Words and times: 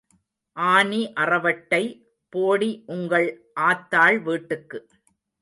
ஆனி 0.57 1.01
அறவட்டை, 1.19 1.81
போடி 2.29 2.83
உங்கள் 2.87 3.27
ஆத்தாள் 3.59 4.19
வீட்டுக்கு. 4.21 4.79